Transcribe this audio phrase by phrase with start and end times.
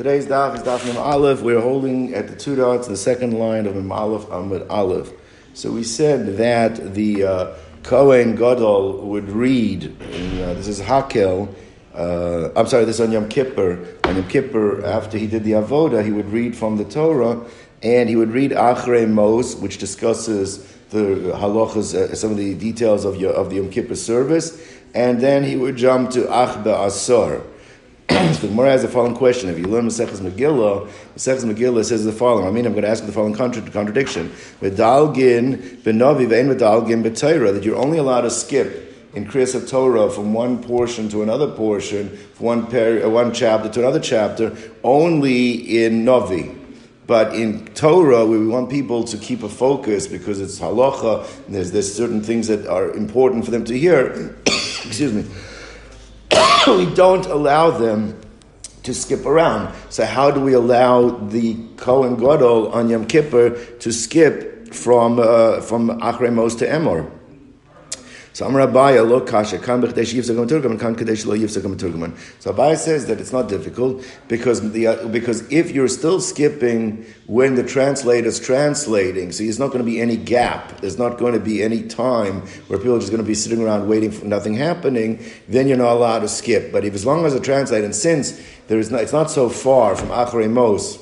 [0.00, 1.42] Today's daf is daf Mem Aleph.
[1.42, 5.12] We're holding at the two dots in the second line of Mem Aleph Amud Aleph.
[5.52, 11.54] So we said that the uh, Kohen Gadol would read, and, uh, this is Hakel,
[11.94, 13.98] uh, I'm sorry, this is on Yom Kippur.
[14.04, 17.44] On Yom Kippur, after he did the Avoda, he would read from the Torah,
[17.82, 23.04] and he would read Achrei Mos, which discusses the halachas, uh, some of the details
[23.04, 26.64] of, your, of the Yom Kippur service, and then he would jump to Ach
[28.10, 29.48] Asar the Gemara has the following question.
[29.50, 32.46] If you learn Maseches Megillah, Maseches Megillah says the following.
[32.46, 34.30] I mean, I'm going to ask you the following contra- contradiction.
[34.60, 40.34] Medalgin benovi ve'en medalgin b'Torah, that you're only allowed to skip in Kriyas Torah from
[40.34, 45.84] one portion to another portion, from one, peri- uh, one chapter to another chapter, only
[45.84, 46.56] in Novi.
[47.06, 51.70] But in Torah, we want people to keep a focus because it's halacha, and there's,
[51.70, 54.36] there's certain things that are important for them to hear.
[54.46, 55.24] Excuse me
[56.66, 58.20] we don't allow them
[58.82, 59.74] to skip around.
[59.90, 65.60] So how do we allow the Kohen Gadol on Yom Kippur to skip from uh,
[65.60, 67.10] from Achrei Mos to Emor?
[68.32, 71.34] So Amar Abaya lo kasha kan b'chdesh yivzagam turgaman kan kadesh lo.
[71.36, 77.04] So Abaya says that it's not difficult because the uh, because if you're still skipping
[77.26, 80.80] when the translator's translating, so there's not going to be any gap.
[80.80, 83.62] There's not going to be any time where people are just going to be sitting
[83.62, 85.24] around waiting for nothing happening.
[85.48, 86.70] Then you're not allowed to skip.
[86.70, 89.48] But if as long as the translator, and since there is not, it's not so
[89.48, 90.98] far from Achrei Mos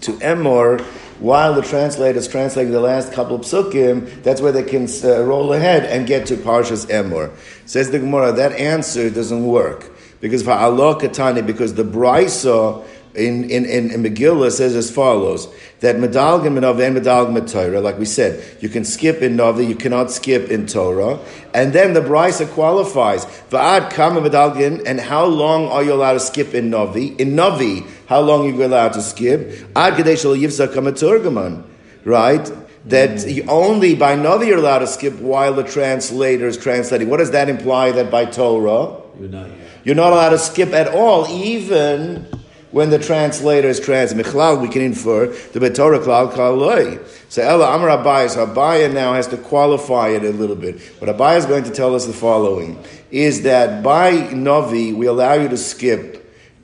[0.00, 0.84] to Emor
[1.20, 5.22] while the translators is translating the last couple of psukim, that's where they can uh,
[5.22, 7.30] roll ahead and get to Parshas Emor.
[7.66, 9.90] Says the Gemara, that answer doesn't work.
[10.20, 15.46] Because for Katani, because the Brisa in, in, in, in Megillah says as follows
[15.80, 19.76] that medalgin menov and medalgin Torah, like we said, you can skip in Navi, you
[19.76, 21.20] cannot skip in Torah,
[21.52, 26.20] and then the Brisa qualifies va'ad kama medalgin, and how long are you allowed to
[26.20, 27.08] skip in Novi?
[27.16, 29.50] In Navi, how long you're you allowed to skip?
[29.74, 31.64] Ad kadesh yivsa kama turgaman,
[32.04, 32.50] right?
[32.86, 33.28] That hmm.
[33.28, 37.08] you only by Navi you're allowed to skip while the translator is translating.
[37.08, 37.92] What does that imply?
[37.92, 39.50] That by Torah you're not,
[39.84, 42.26] you're not allowed to skip at all, even
[42.74, 44.32] when the translator is translating.
[44.32, 47.00] michlal, we can infer the betorah klal kaloi.
[47.28, 50.80] So Ella Amar Abaya, so Abaya now has to qualify it a little bit.
[51.00, 52.82] What Abaya is going to tell us the following
[53.12, 56.13] is that by Novi we allow you to skip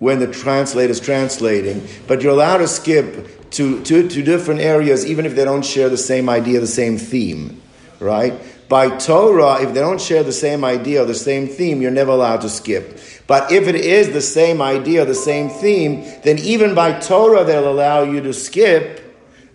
[0.00, 5.06] when the translator is translating, but you're allowed to skip to, to, to different areas
[5.06, 7.60] even if they don't share the same idea, the same theme,
[8.00, 8.34] right?
[8.68, 12.12] By Torah, if they don't share the same idea or the same theme, you're never
[12.12, 12.98] allowed to skip.
[13.26, 17.70] But if it is the same idea, the same theme, then even by Torah they'll
[17.70, 18.99] allow you to skip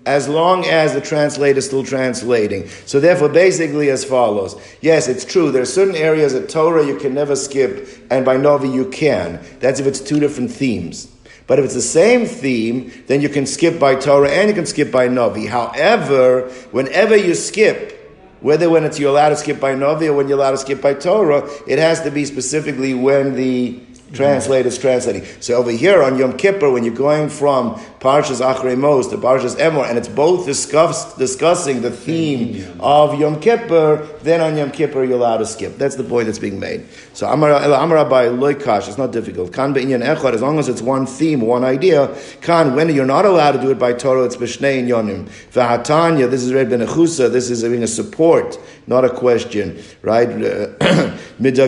[0.05, 2.67] as long as the translator is still translating.
[2.85, 4.55] So therefore, basically as follows.
[4.81, 5.51] Yes, it's true.
[5.51, 9.43] There are certain areas of Torah you can never skip, and by Novi you can.
[9.59, 11.11] That's if it's two different themes.
[11.47, 14.66] But if it's the same theme, then you can skip by Torah and you can
[14.66, 15.45] skip by Novi.
[15.45, 17.91] However, whenever you skip,
[18.41, 20.81] whether when it's you're allowed to skip by Novi or when you're allowed to skip
[20.81, 23.79] by Torah, it has to be specifically when the
[24.13, 25.25] translator is translating.
[25.39, 29.55] So over here on Yom Kippur, when you're going from Parshas Achrei Mos to Parshas
[29.55, 35.03] Emor, and it's both discuss, discussing the theme of Yom Kippur, then on Yom Kippur
[35.03, 35.77] you're allowed to skip.
[35.77, 36.85] That's the point that's being made.
[37.16, 39.53] So Amar Abai Loikash, it's not difficult.
[39.53, 42.14] Kan be'inyan echad, as long as it's one theme, one idea.
[42.42, 45.30] Kan, when you're not allowed to do it by Torah, it's b'shnei in yonim.
[45.53, 50.28] V'hatanya, this is read ben this is being a support, not a question, right?
[51.40, 51.59] Echad.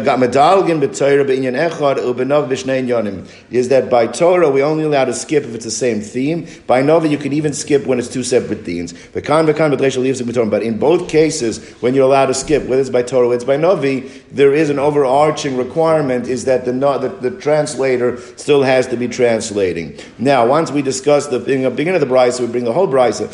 [3.49, 6.45] Is that by Torah we only allowed to skip if it's the same theme.
[6.67, 8.93] By Nova you can even skip when it's two separate themes.
[9.13, 13.45] But in both cases, when you're allowed to skip, whether it's by Torah or it's
[13.45, 18.87] by Novi, there is an overarching requirement is that the, the, the translator still has
[18.87, 19.97] to be translating.
[20.17, 23.27] Now, once we discuss the beginning of the brisa, we bring the whole brisa.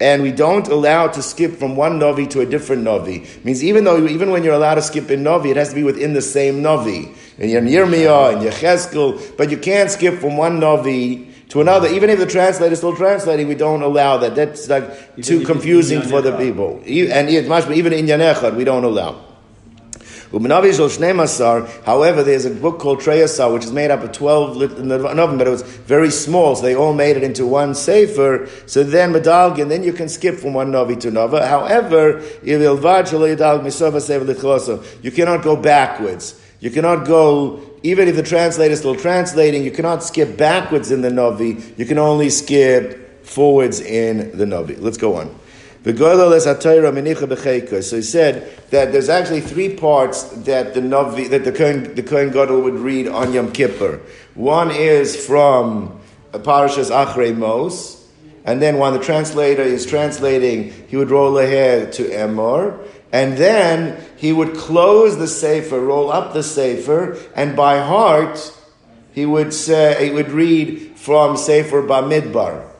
[0.00, 3.26] And we don't allow to skip from one novi to a different novi.
[3.44, 5.82] Means even though even when you're allowed to skip in novi, it has to be
[5.82, 7.14] within the same novi.
[7.38, 11.88] In Yirmiyah, in Yecheskel, but you can't skip from one novi to another.
[11.88, 14.34] Even if the translator is still translating, we don't allow that.
[14.34, 16.80] That's like too confusing for the people.
[16.84, 19.33] And it must be even in Yanechad, we don't allow.
[20.34, 25.50] However, there's a book called Treyasar, which is made up of 12 novim, but it
[25.50, 28.48] was very small, so they all made it into one sefer.
[28.66, 31.46] So then Medalgin, then you can skip from one novi to another.
[31.46, 32.58] However, you
[35.12, 36.40] cannot go backwards.
[36.58, 41.02] You cannot go, even if the translator is still translating, you cannot skip backwards in
[41.02, 41.62] the novi.
[41.76, 44.74] You can only skip forwards in the novi.
[44.76, 45.34] Let's go on.
[45.84, 45.90] So
[47.96, 52.30] he said that there's actually three parts that the Navi, that the Kohen, the Kohen
[52.30, 54.00] Gadol would read on Yom Kippur.
[54.34, 56.00] One is from
[56.32, 58.08] Parashas Achrei Mos,
[58.46, 62.78] and then when the translator is translating, he would roll ahead to Emor,
[63.12, 68.52] and then he would close the Sefer, roll up the Sefer, and by heart
[69.12, 72.70] he would say, he would read from Sefer Bamidbar.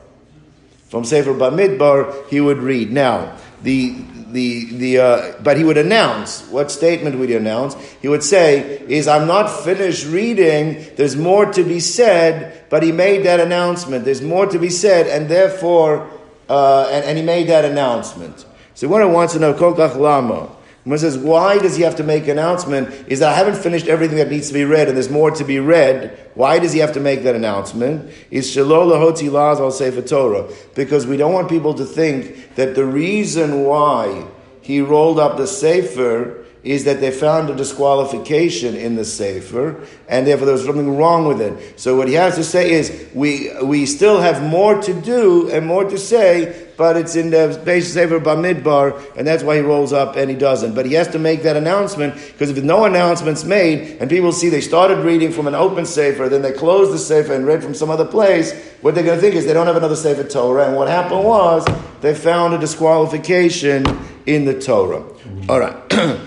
[0.89, 2.91] From Sefer Bamidbar, he would read.
[2.91, 3.95] Now, the
[4.31, 7.75] the the uh, but he would announce what statement would he announce?
[8.01, 10.85] He would say, "Is I'm not finished reading.
[10.95, 14.05] There's more to be said." But he made that announcement.
[14.05, 16.09] There's more to be said, and therefore,
[16.49, 18.45] uh, and, and he made that announcement.
[18.73, 20.54] So I want to know, Kokach Lama.
[20.85, 22.89] When says, why does he have to make an announcement?
[23.07, 25.43] Is that I haven't finished everything that needs to be read and there's more to
[25.43, 26.15] be read.
[26.35, 28.11] Why does he have to make that announcement?
[28.29, 30.47] Is Shalol Hoti Laz al Sefer Torah.
[30.75, 34.27] Because we don't want people to think that the reason why
[34.61, 40.25] he rolled up the Sefer is that they found a disqualification in the Sefer, and
[40.25, 41.79] therefore there was something wrong with it.
[41.79, 45.67] So what he has to say is, we, we still have more to do and
[45.67, 49.93] more to say, but it's in the Beis Sefer Bamidbar, and that's why he rolls
[49.93, 50.75] up and he doesn't.
[50.75, 54.49] But he has to make that announcement, because if no announcement's made, and people see
[54.49, 57.73] they started reading from an open Sefer, then they closed the Sefer and read from
[57.73, 60.67] some other place, what they're going to think is they don't have another Sefer Torah,
[60.67, 61.65] and what happened was,
[62.01, 63.85] they found a disqualification
[64.25, 65.03] in the Torah.
[65.49, 65.75] All right.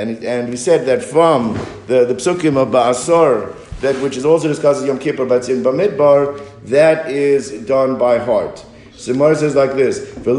[0.00, 1.54] And, and we said that from
[1.86, 5.48] the, the psukim of Ba'asor, that which is also discussed in Yom Kippur, but it's
[5.48, 8.64] in Bamidbar, that is done by heart.
[8.96, 10.32] So Mar says like this: Now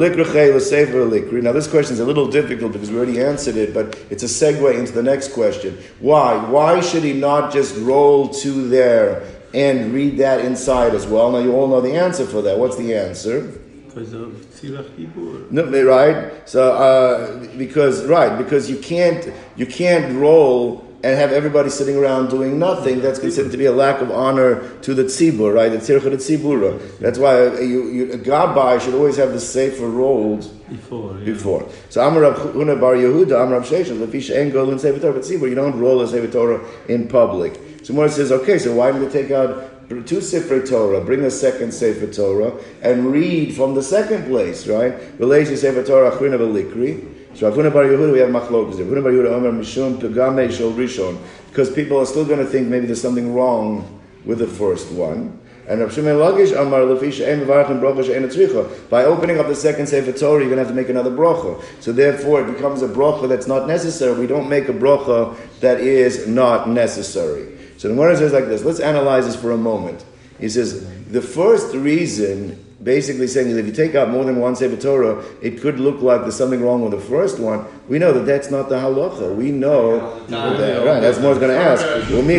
[1.51, 4.79] this question is a little difficult because we already answered it, but it's a segue
[4.79, 5.77] into the next question.
[5.99, 6.37] Why?
[6.37, 11.31] Why should he not just roll to there and read that inside as well?
[11.31, 12.57] Now you all know the answer for that.
[12.57, 13.41] What's the answer?
[13.87, 16.49] Because of Tzilach No, right?
[16.49, 22.31] So uh, because right because you can't you can't roll and have everybody sitting around
[22.31, 22.99] doing nothing.
[22.99, 25.69] That's considered to be a lack of honor to the tzibur, right?
[25.69, 26.97] The tzircha tzibura.
[26.97, 31.15] That's why you, you, a gabbai should always have the sefer rolled before.
[31.19, 31.25] Yeah.
[31.25, 31.69] Before.
[31.89, 35.21] So Amar Rav Huna Bar Yehuda, Amar Rav Sheshes, Lefisha Engel and Sefer Torah, but
[35.21, 37.59] tzibur, you don't roll a sefer Torah in public.
[37.83, 41.29] So Mora says, okay, so why did they take out two Sefer Torah, bring a
[41.29, 42.51] second Sefer Torah,
[42.81, 44.95] and read from the second place, right?
[45.19, 47.14] Relation Sefer Torah, Achrina Velikri.
[47.35, 48.75] So Avuna Bar Yehuda, we have machlokas.
[48.75, 51.17] Avuna Bar Yehuda, Omer Mishum Pegame Shol Rishon,
[51.49, 55.37] because people are still going to think maybe there's something wrong with the first one.
[55.67, 58.89] And Rav Shimon Lakish Amar Lefish Ein Mevarachim Bracha She'en Tzricha.
[58.89, 61.61] By opening up the second Sefer Torah, you're going to have to make another brocha.
[61.81, 64.17] So therefore, it becomes a brocha that's not necessary.
[64.17, 67.57] We don't make a brocha that is not necessary.
[67.77, 68.63] So the Gemara says like this.
[68.63, 70.05] Let's analyze this for a moment.
[70.39, 74.55] He says the first reason, basically saying is if you take out more than one
[74.55, 77.65] Sefer Torah, it could look like there's something wrong with the first one.
[77.87, 79.33] We know that that's not the halacha.
[79.35, 80.99] We know that, right.
[80.99, 81.85] That's more going to ask.
[82.09, 82.35] Do we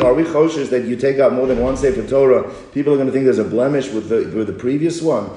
[0.00, 2.52] are we choshes that you take out more than one Sefer Torah?
[2.72, 5.30] People are going to think there's a blemish with the with the previous one.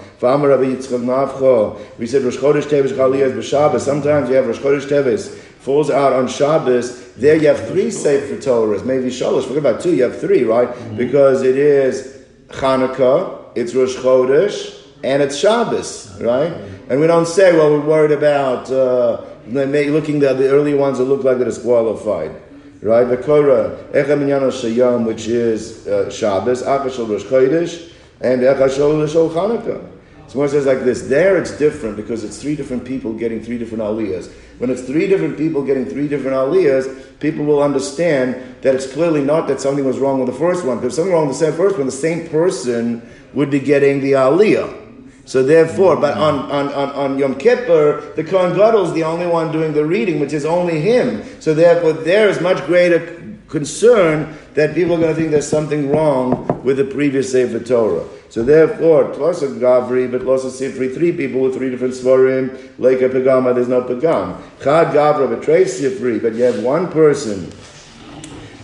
[1.97, 7.13] We said Rosh Chodesh Tevis Sometimes you have Rosh Chodesh Tevis falls out on Shabbos,
[7.13, 9.43] there you have three Sefer Torahs, maybe Shalosh.
[9.43, 10.67] Forget about two, you have three, right?
[10.67, 10.97] Mm-hmm.
[10.97, 16.51] Because it is Hanukkah, it's Rosh Chodesh, and it's Shabbos, right?
[16.89, 21.05] And we don't say, well, we're worried about uh, looking at the early ones that
[21.05, 22.41] look like they're disqualified.
[22.83, 29.29] Right, the Korah, Echem Shayam, which is uh, Shabbos, Akashol Rosh Chodesh, and Echashol Shol
[29.29, 29.87] Hanukkah.
[30.27, 33.57] So one says like this, there it's different because it's three different people getting three
[33.57, 34.31] different aliyahs.
[34.61, 39.23] When it's three different people getting three different aliyahs, people will understand that it's clearly
[39.23, 40.77] not that something was wrong with the first one.
[40.85, 43.01] If something wrong with the first one, the same person
[43.33, 44.77] would be getting the aliyah.
[45.25, 49.25] So therefore, but on, on, on, on Yom Kippur, the Kohen Gadol is the only
[49.25, 51.23] one doing the reading, which is only him.
[51.41, 53.19] So therefore, there is much greater
[53.51, 58.05] concern that people are going to think there's something wrong with the previous Sefer Torah.
[58.29, 62.71] So therefore, plus a Gavri, but plus a Sifri, three people with three different Svarim,
[62.79, 64.41] like a Pagama, there's no Pagam.
[64.63, 67.51] Chad Gavra, but trace Sifri, but you have one person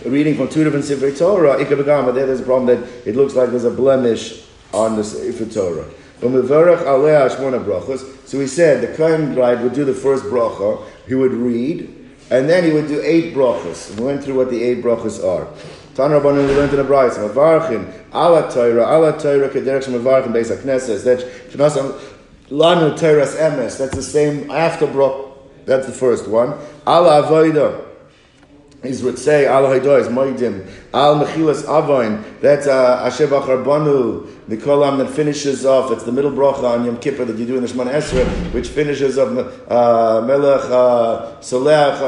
[0.06, 3.34] reading from two different Sifri Torah, Ika Pagama, there there's a problem that it looks
[3.34, 4.42] like there's a blemish
[4.72, 5.84] on the Sefer Torah.
[6.20, 6.28] So
[8.38, 11.97] we said the Kohen bride would do the first bracha, he would read,
[12.30, 13.96] and then he would do eight brachas.
[13.98, 15.48] We went through what the eight brachas are.
[15.98, 20.56] Tan Rabbanim, we learned in the Brayis, Mavarchim, Ala Torah, Ala Torah, Kederech Mavarchim, Beis
[20.56, 22.00] HaKnesses, that's Shnasam, um,
[22.50, 25.26] Lanu Teras Emes, that's the same after brach,
[25.66, 26.50] that's the first one.
[26.86, 27.87] Ala
[28.82, 32.22] is would say Al Haidois Moidim Al Mechilas Avoin.
[32.40, 36.84] That's uh, Asher Bachar Banu the kolam that finishes off, it's the middle bracha on
[36.86, 41.36] Yom Kippur that you do in the Shemoneh Esrei, which finishes off uh, Melech uh,
[41.40, 42.00] Solech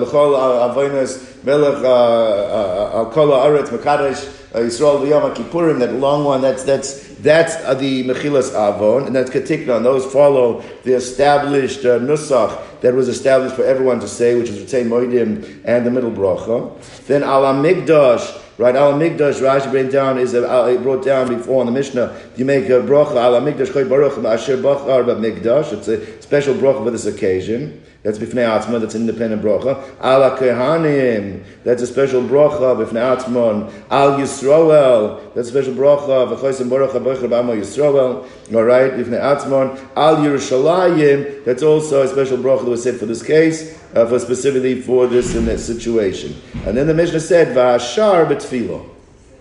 [0.00, 0.34] L'chol
[0.74, 7.54] Avonis Melech Al Kol Haaretz Mekadesh Yisrael V'Yom Kippurim, that long one, that's, that's, that's
[7.64, 12.94] uh, the Mechilas Avon, and that's Katikna, and those follow the established uh, Nusach that
[12.94, 16.78] was established for everyone to say, which is Ritei Moedim and the middle bracha.
[17.06, 21.66] Then Al Amigdash, Right, Al Rashi brought down is a, uh, brought down before in
[21.66, 22.16] the Mishnah.
[22.36, 25.72] You make a bracha Al Mikdash Choy Baruch Asher Bachar Mikdash.
[25.72, 27.80] It's a special bracha for this occasion.
[28.02, 28.80] That's bifnei atzma.
[28.80, 29.80] That's independent bracha.
[30.00, 31.44] Al kehanim.
[31.62, 33.72] That's a special bracha bifnei atzmon.
[33.88, 35.32] Al Yisroel.
[35.34, 38.28] That's a special bracha v'choisim baruch b'amo Yisroel.
[38.52, 39.78] All right, bifnei atzmon.
[39.96, 41.44] Al Yerushalayim.
[41.44, 45.06] That's also a special bracha that was said for this case, uh, for specifically for
[45.06, 46.34] this in this situation.
[46.66, 48.90] And then the Mishnah said v'ashar b'tfilo.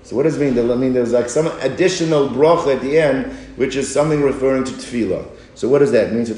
[0.03, 0.69] So what does it mean?
[0.69, 4.73] I mean, there's like some additional bracha at the end, which is something referring to
[4.73, 5.27] tefillah.
[5.55, 6.25] So what does that mean?
[6.25, 6.33] So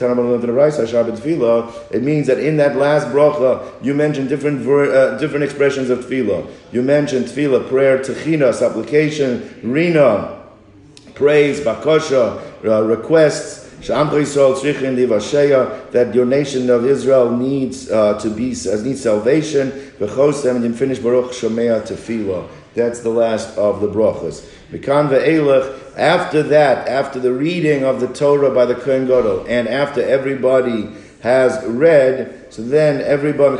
[1.91, 5.99] It means that in that last bracha, you mentioned different ver, uh, different expressions of
[5.99, 6.45] tefillah.
[6.71, 10.43] You mentioned tefillah, prayer, techina, supplication, rina,
[11.13, 13.63] praise, bakosha, uh, requests.
[15.91, 19.71] That your nation of Israel needs uh, to be uh, needs salvation.
[22.75, 24.43] That's the last of the brachas.
[25.97, 30.89] After that, after the reading of the Torah by the Kohen Gadol, and after everybody
[31.21, 33.57] has read, so then everybody,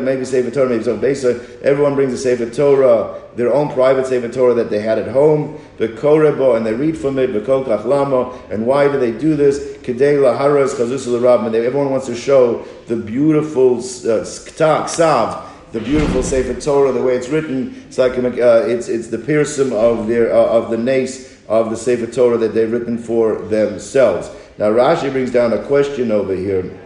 [0.00, 4.28] maybe Sefer Torah, maybe so Besa, everyone brings a Sefer Torah, their own private Sefer
[4.28, 8.50] Torah that they had at home, the Korebo, and they read from it, the Kachlama,
[8.50, 9.78] and why do they do this?
[9.78, 16.92] Kedei Laharas Chazus Everyone wants to show the beautiful uh, ksav, the beautiful Sefer Torah,
[16.92, 20.78] the way it's written, it's like uh, it's it's the piercing of uh, of the
[20.78, 24.30] nace of the Sefer Torah that they've written for themselves.
[24.58, 26.78] Now Rashi brings down a question over here.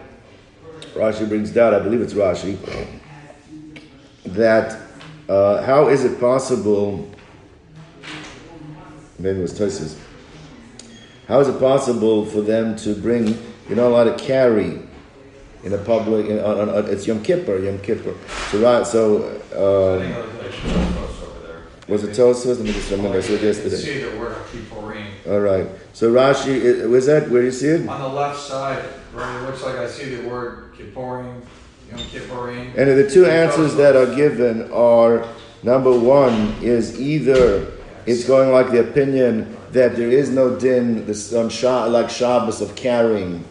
[0.93, 2.57] Rashi brings down, I believe it's Rashi,
[4.25, 4.79] that
[5.29, 7.09] uh, how is it possible?
[9.17, 9.97] Maybe it was Tosis.
[11.27, 13.27] How is it possible for them to bring?
[13.67, 14.81] You're not allowed to carry
[15.63, 16.25] in a public.
[16.25, 17.59] In, on, on, it's Yom Kippur.
[17.59, 18.15] Yom Kippur.
[18.49, 18.85] So right.
[18.85, 21.10] So um,
[21.91, 22.57] was it Tosos?
[22.57, 23.17] Let me just remember.
[23.17, 23.75] I saw it yesterday.
[23.75, 25.05] See the word Kippurim.
[25.27, 25.67] All right.
[25.91, 27.89] So Rashi, was that where do you see it?
[27.89, 28.81] On the left side,
[29.13, 31.41] where it looks like I see the word Kippurim.
[31.89, 32.77] Yom Kippurim.
[32.77, 35.27] And the two answers that are given are
[35.63, 37.73] number one is either
[38.05, 42.61] it's going like the opinion that there is no din this on Shah, like Shabbos
[42.61, 43.43] of carrying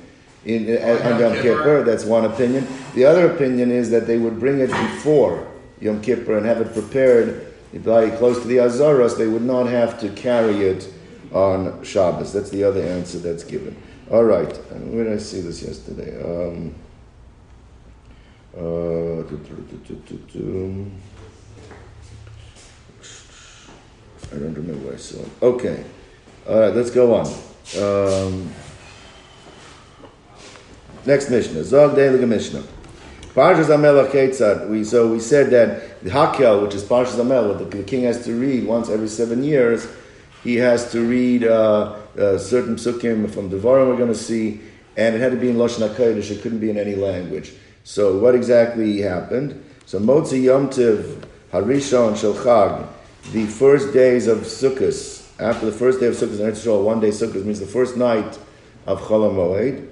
[0.47, 1.83] in, on oh, Yom Kippur.
[1.85, 2.67] That's one opinion.
[2.95, 5.47] The other opinion is that they would bring it before
[5.79, 9.17] Yom Kippur and have it prepared by close to the Azaros.
[9.17, 10.93] They would not have to carry it
[11.33, 12.33] on Shabbos.
[12.33, 13.77] That's the other answer that's given.
[14.11, 14.57] All right.
[14.57, 16.21] Where did I see this yesterday?
[16.23, 16.75] Um,
[18.57, 19.21] uh,
[24.33, 25.29] I don't remember where I saw it.
[25.43, 25.85] Okay.
[26.49, 27.27] All right, let's go on.
[27.79, 28.53] Um,
[31.07, 31.65] Next Mishnah.
[31.65, 32.63] Zog Deilig Mishnah.
[33.35, 34.69] Parshas Amelach Ketzad.
[34.69, 38.25] We so we said that the Hakel, which is Parshas Amelach, the, the king has
[38.25, 39.87] to read once every seven years.
[40.43, 43.89] He has to read uh, uh, certain psukim from Devarim.
[43.89, 44.61] We're going to see,
[44.97, 46.31] and it had to be in Lashon Hakodesh.
[46.31, 47.53] It couldn't be in any language.
[47.85, 49.63] So what exactly happened?
[49.85, 52.89] So Motzi Yom Tiv Harishon Shel Chag,
[53.33, 55.19] the first days of Sukkot.
[55.39, 58.39] After the first day of Sukkot, one day Sukkot means the first night
[58.87, 59.89] of Chol Moed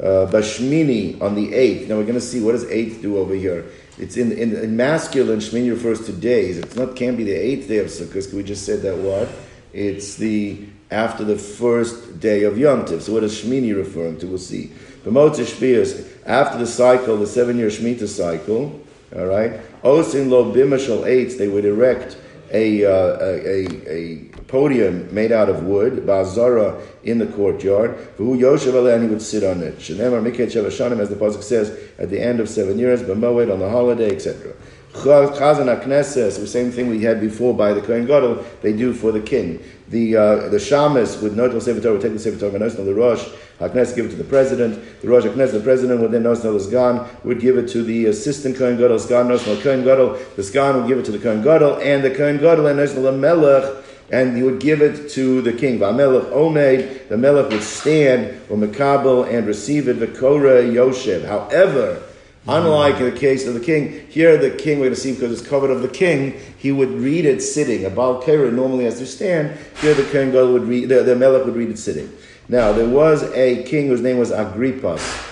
[0.00, 1.88] uh, Bashmini on the eighth.
[1.88, 3.66] Now we're going to see what does eighth do over here.
[3.98, 5.38] It's in, in, in masculine.
[5.38, 6.58] Shmini refers to days.
[6.58, 8.32] It's not can't be the eighth day of Sukkot.
[8.32, 9.28] We just said that what?
[9.72, 13.02] It's the after the first day of Yom Tiv.
[13.02, 14.26] So what is Shmini referring to?
[14.26, 14.70] We'll see.
[15.04, 18.80] B'motzei after the cycle, the seven-year Shemitah cycle.
[19.16, 19.60] All right.
[19.82, 21.36] Osin lo bimashal eights.
[21.36, 22.16] They would erect
[22.52, 27.96] a, uh, a, a, podium made out of wood, bazara in the courtyard.
[28.18, 29.78] Who Yoshev and he would sit on it.
[29.78, 33.58] Shenemar Miket Shavashanim, as the pasuk says, at the end of seven years, b'moed on
[33.58, 34.52] the holiday, etc.
[34.92, 39.10] Chazan Knesses, the same thing we had before by the Kohen Gadol, they do for
[39.10, 39.58] the king.
[39.88, 42.94] The uh, the shamus would the Sefer Torah, would take the Sefer Torah, and the
[42.94, 43.26] Rosh
[43.58, 45.00] Haknes give it to the president.
[45.00, 48.56] The Rosh Haknes, the president, would then Nosnel Sgan, would give it to the assistant
[48.56, 50.18] Kohen Gadol, Sgan Nosnel Kohen Gadol.
[50.36, 53.18] The Sgan would give it to the Kohen Gadol, and the Kohen Gadol and Nosnel
[53.18, 53.82] Melech
[54.12, 55.78] and he would give it to the king.
[55.78, 61.24] V'amelech omed, the melech would stand, or mekabel, and receive it, v'kora yoshev.
[61.24, 62.02] However,
[62.48, 65.30] Unlike in the case of the king, here the king, we're going to see because
[65.30, 67.84] it's covered of the king, he would read it sitting.
[67.84, 69.56] A Baal Kera normally has to stand.
[69.80, 72.12] Here the king would read, the, the Melech would read it sitting.
[72.48, 75.28] Now, there was a king whose name was Agrippas.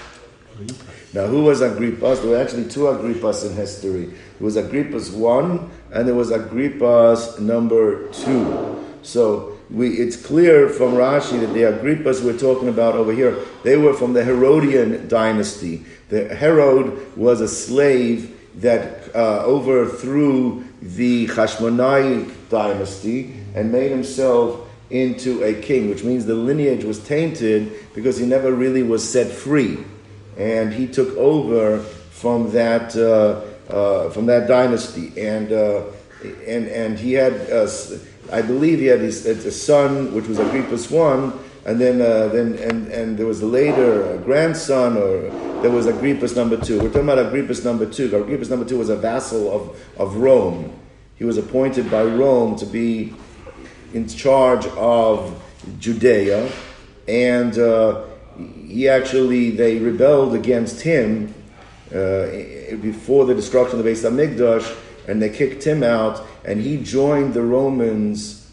[1.13, 2.23] Now, who was Agrippas?
[2.23, 4.07] There were actually two Agrippas in history.
[4.07, 8.87] There was Agrippas 1 and there was Agrippas number 2.
[9.03, 13.77] So, we, it's clear from Rashi that the Agrippas we're talking about over here, they
[13.77, 15.85] were from the Herodian dynasty.
[16.09, 25.43] The Herod was a slave that uh, overthrew the Hashmonaic dynasty and made himself into
[25.45, 29.79] a king, which means the lineage was tainted because he never really was set free,
[30.41, 35.85] and he took over from that uh, uh, from that dynasty, and uh,
[36.47, 37.35] and and he had,
[38.33, 42.89] I believe, he had his, a son, which was Agrippas one, and then then and
[42.89, 45.29] and there was later a grandson, or
[45.61, 46.79] there was Agrippas number two.
[46.79, 48.09] We're talking about Agrippas number two.
[48.09, 50.73] Agrippas number two was a vassal of of Rome.
[51.17, 53.15] He was appointed by Rome to be
[53.93, 55.43] in charge of
[55.79, 56.51] Judea,
[57.07, 58.07] and uh,
[58.67, 61.35] he actually they rebelled against him
[61.91, 62.27] uh,
[62.81, 64.77] before the destruction of the Beis Hamikdash,
[65.09, 68.51] and they kicked him out, and he joined the Romans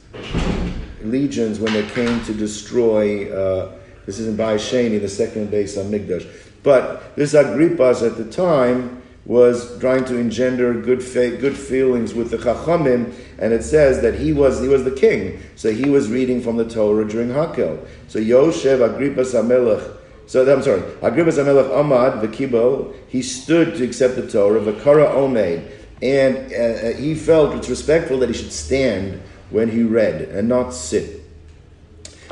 [1.04, 3.32] legions when they came to destroy.
[3.32, 3.72] Uh,
[4.06, 6.28] this is in Baisheni, the second Beis Hamikdash.
[6.64, 8.97] But this Agrippas at the time
[9.28, 11.00] was trying to engender good
[11.42, 15.40] good feelings with the Chachamim, and it says that he was he was the king,
[15.58, 17.86] so he was reading from the Torah during Hakel.
[18.08, 19.98] So Yoshev Agrippas Amelech.
[20.28, 22.96] So I'm sorry, Agrippas Amelech Amad v'Kibel.
[23.10, 24.62] He stood to accept the Torah.
[24.62, 25.70] V'Kara Omeid,
[26.02, 30.74] and uh, he felt it's respectful that he should stand when he read and not
[30.74, 31.17] sit.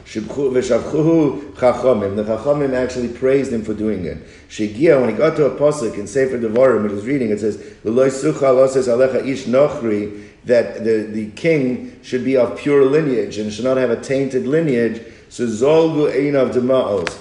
[0.05, 2.15] Chachamim.
[2.15, 4.17] The chachamim actually praised him for doing it.
[4.49, 7.57] Shegia, when he got to a pasuk in Sefer Devarim, he was reading, it says,
[7.83, 13.39] "V'loy sucha loses alecha ish nochri," that the, the king should be of pure lineage
[13.39, 15.01] and should not have a tainted lineage.
[15.29, 17.19] So zolgu einav demaos.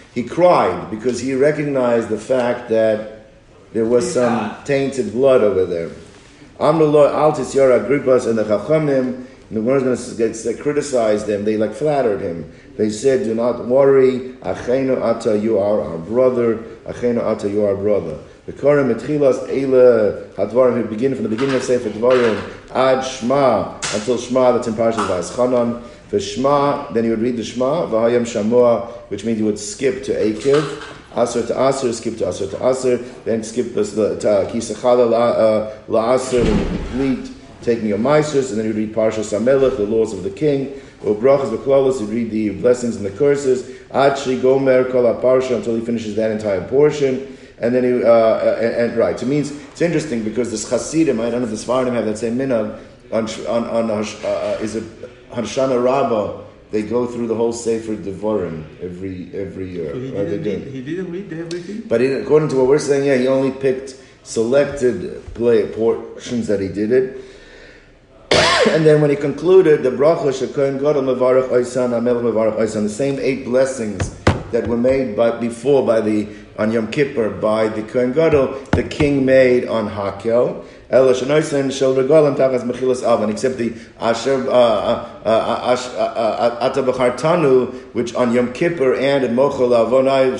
[0.14, 3.26] he cried because he recognized the fact that
[3.72, 5.90] there was some tainted blood over there.
[6.60, 11.44] Amrullah altis yara agrippas and the chachamim the one is going to criticize them.
[11.44, 12.52] They like flattered him.
[12.76, 16.58] They said, "Do not worry, Achenu Ata, you are our brother.
[16.86, 20.82] Achenu Ata, you are our brother." The Korim Etchilas Eila Hadvarim.
[20.82, 22.36] We begin from the beginning of Sefer Dvarim
[22.70, 24.54] Ad Shma until Shma.
[24.54, 25.82] That's in Parshas Vayischanan.
[26.08, 27.88] For Shma, then he would read the Shma.
[27.90, 30.62] V'Hayam Shamua, which means he would skip to Akiv.
[31.14, 36.14] Asr to Asr, skip to Asr to Asr, then skip to Kisachala uh, uh, La
[36.14, 40.22] Asr, and complete taking your mises, and then you read Parshas Samelech, the laws of
[40.22, 45.04] the king, or Brachas Beklalos, you read the blessings and the curses, Achi Gomer Kol
[45.20, 47.36] Parsha until he finishes that entire portion.
[47.58, 51.20] And then he, uh, and, and, right, so it means, it's interesting because this Hasidim,
[51.20, 52.80] I don't know if the Sfardim have that same minhag,
[53.12, 54.84] on, on, on uh, uh, is it
[55.30, 59.92] Hoshana Rabbah, they go through the whole Sefer Devarim every every year.
[59.92, 61.80] So he, didn't read, he didn't read everything?
[61.88, 66.60] But he, according to what we're saying, yeah, he only picked selected play portions that
[66.60, 67.20] he did it.
[68.68, 72.88] and then when he concluded, the bracha shekohen gadol mevarach oisan amel mevarach oisan, the
[72.88, 74.14] same eight blessings
[74.50, 78.82] that were made by, before by the on Yom Kippur by the Kohen Gadol, the
[78.82, 80.62] king made on Hakel.
[80.90, 86.80] Ela shenoisen shel regalim tachas mechilas avan, except the asher uh, uh, uh, uh ata
[86.80, 90.34] uh, uh, b'chartanu, which on Yom Kippur and at Mochel avonai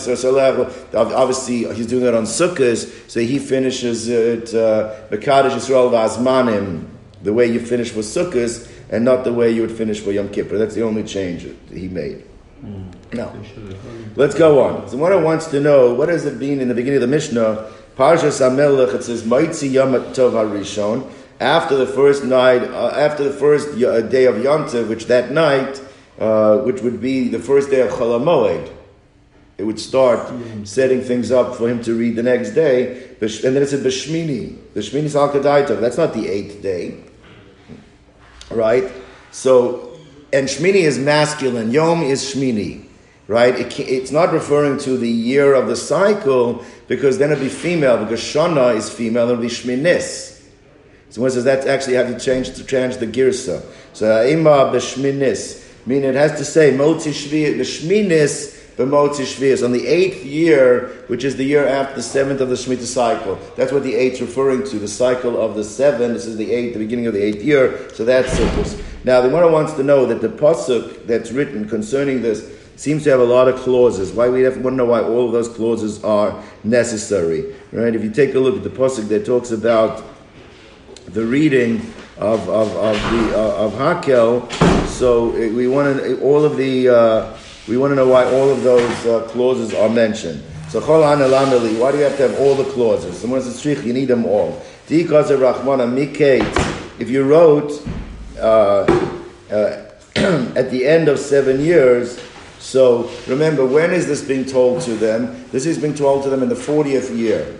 [0.94, 6.86] obviously he's doing it on Sukkot, so he finishes it Mekadosh Yisrael v'azmanim
[7.22, 10.28] the way you finish for Sukkot and not the way you would finish for Yom
[10.30, 10.58] Kippur.
[10.58, 12.24] That's the only change that he made.
[12.64, 13.14] Mm.
[13.14, 13.32] Now,
[14.16, 14.88] let's go on.
[14.88, 17.70] So, one wants to know what does it mean in the beginning of the Mishnah?
[17.96, 18.94] Parshas Amelech.
[18.94, 21.10] It says Maitzi Yom Tov Harishon.
[21.40, 25.30] After the first night, uh, after the first uh, day of Yom Tov, which that
[25.30, 25.82] night,
[26.18, 28.70] uh, which would be the first day of Cholamoed,
[29.56, 30.32] it would start
[30.64, 33.08] setting things up for him to read the next day.
[33.20, 34.56] And then it said B'Shmini.
[34.72, 35.80] The Shmini Salkadaitov.
[35.80, 36.98] That's not the eighth day
[38.50, 38.90] right?
[39.30, 39.98] So,
[40.32, 42.86] and Shmini is masculine, Yom is Shmini,
[43.26, 43.54] right?
[43.54, 47.98] It, it's not referring to the year of the cycle because then it'd be female,
[48.02, 50.40] because Shana is female, and it'd be Shminis.
[51.10, 53.64] So one says that actually have to change to change the girsa.
[53.92, 60.24] So Ima b'shminis, meaning it has to say Moti Shvi b'shminis Shvius on the eighth
[60.24, 63.38] year, which is the year after the seventh of the Shemitah cycle.
[63.56, 66.12] That's what the eighth referring to, the cycle of the seven.
[66.12, 67.92] This is the eighth, the beginning of the eighth year.
[67.94, 68.82] So that's Sukkot.
[69.04, 73.10] Now the one wants to know that the pasuk that's written concerning this seems to
[73.10, 74.12] have a lot of clauses.
[74.12, 77.94] Why we have, to know why all of those clauses are necessary, right?
[77.94, 80.02] If you take a look at the pasuk that talks about
[81.06, 81.80] the reading
[82.18, 84.50] of of, of the uh, of Hakel,
[84.86, 87.36] so we want to all of the uh,
[87.68, 90.42] we want to know why all of those uh, clauses are mentioned.
[90.68, 93.24] So why do you have to have all the clauses?
[93.24, 94.62] When it's a you need them all.
[94.88, 95.10] If
[97.10, 97.88] you wrote
[98.38, 99.06] uh,
[99.50, 102.20] uh, at the end of seven years,
[102.60, 105.44] so remember, when is this being told to them?
[105.50, 107.58] This is being told to them in the 40th year,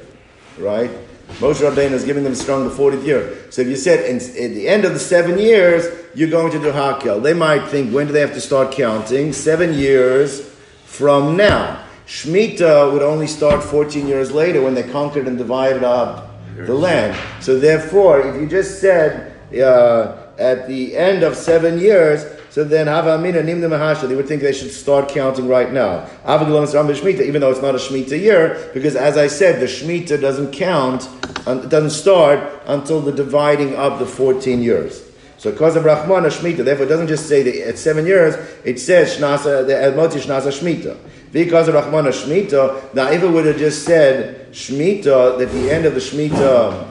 [0.59, 0.91] right?
[1.39, 3.51] Moshe Rabbeinu is giving them strong the 40th year.
[3.51, 6.59] So if you said in, at the end of the seven years, you're going to
[6.59, 9.33] do Hakel, they might think, when do they have to start counting?
[9.33, 10.49] Seven years
[10.85, 11.85] from now.
[12.07, 17.17] Shemitah would only start 14 years later when they conquered and divided up the land.
[17.41, 22.89] So therefore, if you just said uh, at the end of seven years, so then
[22.89, 26.11] Havamina Nimna Mahasha, they would think they should start counting right now.
[26.29, 31.09] Even though it's not a Shemitah year, because as I said, the Shemitah doesn't count,
[31.47, 35.01] it doesn't start until the dividing up the 14 years.
[35.39, 38.35] So because of Rahman Shemitah, therefore it doesn't just say that at seven years,
[38.65, 40.99] it says Shnasa, the Elmoti Shnasa Shemitah.
[41.31, 45.87] Because of Rahman Shemitah, now if it would have just said Shemitah, at the end
[45.87, 46.89] of the Shemitah,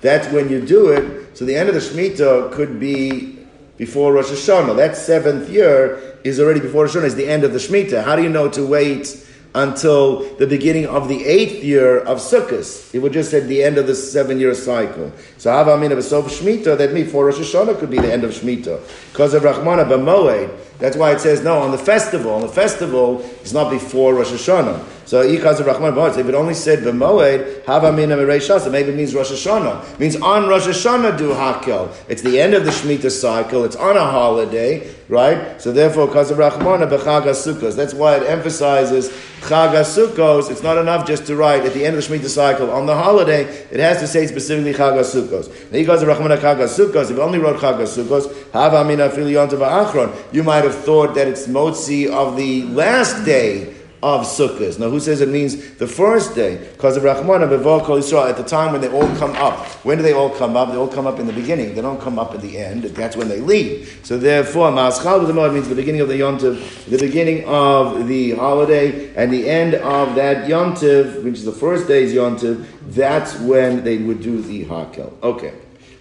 [0.00, 3.41] that's when you do it, so the end of the Shemitah could be
[3.82, 4.76] before Rosh Hashanah.
[4.76, 8.04] That seventh year is already before Rosh Hashanah, is the end of the Shemitah.
[8.04, 12.94] How do you know to wait until the beginning of the eighth year of Sukkot?
[12.94, 15.10] It would just say the end of the seven year cycle.
[15.38, 18.30] So Hava Amina B'Sof Shemitah, that means for Rosh Hashanah could be the end of
[18.30, 18.80] Shemitah.
[19.10, 22.34] Because of Rahmana B'Moed, that's why it says no on the festival.
[22.34, 24.84] On the festival, it's not before Rosh Hashanah.
[25.06, 29.94] So of if it only said b'moed, hava mina maybe it means Rosh Hashanah.
[29.94, 31.94] It means on Rosh Hashanah do hakel.
[32.08, 33.64] It's the end of the Shemitah cycle.
[33.64, 35.60] It's on a holiday, right?
[35.60, 37.76] So therefore, because of Rahman b'chag Sukkos.
[37.76, 40.50] That's why it emphasizes chag Sukkos.
[40.50, 42.96] It's not enough just to write at the end of the Shemitah cycle on the
[42.96, 43.42] holiday.
[43.70, 45.48] It has to say specifically chag Sukkos.
[45.70, 47.10] Ikaz of Rahman chag Sukkos.
[47.10, 52.64] If it only wrote chag Sukkos, You might have thought that it's motzi of the
[52.64, 54.80] last day of Sukkot.
[54.80, 56.56] Now, who says it means the first day?
[56.72, 59.64] Because of Rahman and Yisrael, at the time when they all come up.
[59.84, 60.70] When do they all come up?
[60.70, 61.74] They all come up in the beginning.
[61.74, 62.82] They don't come up at the end.
[62.82, 64.00] That's when they leave.
[64.02, 69.32] So therefore, Ma'aschal means the beginning of the Yontiv, the beginning of the holiday, and
[69.32, 74.20] the end of that Yontiv, which is the first day's Yontiv, that's when they would
[74.20, 75.12] do the Hakel.
[75.22, 75.54] Okay.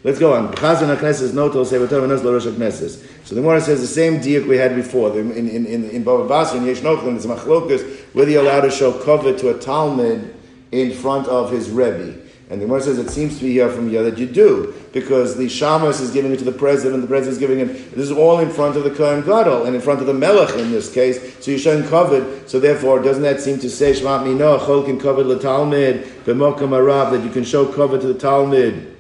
[0.03, 0.51] Let's go on.
[0.53, 3.05] Chazan HaKnesses notel sevator HaKnesses.
[3.23, 5.17] So the Gemara says the same diak we had before.
[5.19, 8.71] In, in, in, in Bava Basra, in Yesh Nochlim, there's machlokas, whether you're allowed to
[8.71, 10.33] show cover to a Talmud
[10.71, 12.19] in front of his Rebbe.
[12.49, 15.37] And the Gemara says it seems to be here from here that you do, because
[15.37, 17.95] the Shamas is giving it to the president, and the president is giving it.
[17.95, 20.57] This is all in front of the Kohen Gadol, and in front of the Melech
[20.57, 21.37] in this case.
[21.45, 22.49] So you're showing covered.
[22.49, 27.13] So therefore, doesn't that seem to say Shmat Mino Cholkin covered the Talmud, B'Mokam Arab,
[27.13, 28.90] that you can show cover to the Talmud?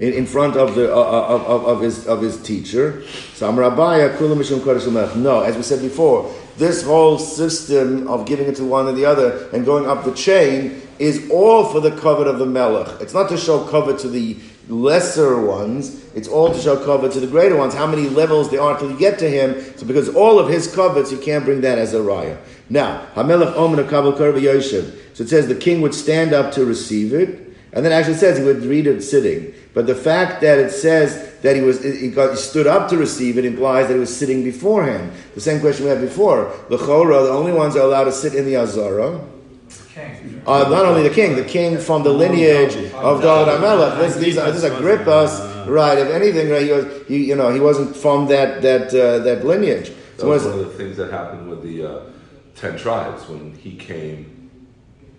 [0.00, 3.02] In, in front of the uh, uh of, of, his of his teacher.
[3.40, 9.04] No, as we said before, this whole system of giving it to one and the
[9.04, 13.00] other and going up the chain is all for the covet of the melech.
[13.00, 14.36] It's not to show covet to the
[14.68, 16.04] lesser ones.
[16.14, 17.74] It's all to show covet to the greater ones.
[17.74, 19.60] How many levels there are till you get to him.
[19.76, 22.38] So because all of his covets, you can't bring that as a raya.
[22.68, 25.14] Now, Hamelech Omen Kabel Yoshev.
[25.14, 27.47] So it says the king would stand up to receive it.
[27.72, 29.52] And then actually says he would read it sitting.
[29.74, 32.96] But the fact that it says that he was he, got, he stood up to
[32.96, 35.12] receive it implies that he was sitting before him.
[35.34, 36.52] The same question we had before.
[36.70, 39.20] The Chora, the only ones are allowed to sit in the Azara.
[40.46, 43.98] Uh, not only the king, the king from the lineage of David Amelech.
[43.98, 45.98] This, these this Agrippas, right?
[45.98, 49.44] If anything, right, he was, he, you know, he wasn't from that that uh, that
[49.44, 49.92] lineage.
[50.16, 52.02] So that was one of the things that happened with the uh,
[52.54, 54.50] ten tribes when he came